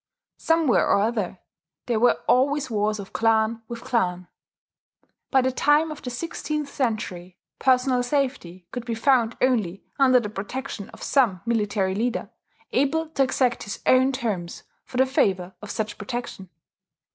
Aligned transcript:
Somewhere 0.39 0.87
or 0.89 0.99
other, 0.99 1.37
there 1.85 1.99
were 1.99 2.21
always 2.27 2.71
wars 2.71 2.97
of 2.97 3.13
clan 3.13 3.61
with 3.67 3.83
clan. 3.83 4.27
By 5.29 5.41
the 5.43 5.51
time 5.51 5.91
of 5.91 6.01
the 6.01 6.09
sixteenth 6.09 6.73
century 6.73 7.37
personal 7.59 8.01
safety 8.01 8.65
could 8.71 8.83
be 8.83 8.95
found 8.95 9.37
only 9.41 9.83
under 9.99 10.19
the 10.19 10.27
protection 10.27 10.89
of 10.89 11.03
some 11.03 11.41
military 11.45 11.93
leader, 11.93 12.31
able 12.71 13.09
to 13.09 13.21
exact 13.21 13.61
his 13.61 13.79
own 13.85 14.11
terms 14.11 14.63
for 14.85 14.97
the 14.97 15.05
favour 15.05 15.53
of 15.61 15.69
such 15.69 15.99
protection. 15.99 16.49